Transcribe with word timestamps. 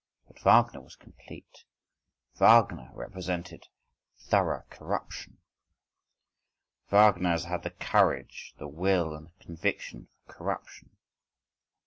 But 0.25 0.39
Wagner 0.39 0.81
was 0.81 0.95
complete, 0.95 1.63
Wagner 2.33 2.89
represented 2.95 3.67
thorough 4.17 4.63
corruption, 4.71 5.37
Wagner 6.89 7.29
has 7.29 7.43
had 7.43 7.61
the 7.61 7.69
courage, 7.69 8.55
the 8.57 8.67
will, 8.67 9.13
and 9.13 9.27
the 9.27 9.43
conviction 9.45 10.07
for 10.25 10.33
corruption. 10.33 10.89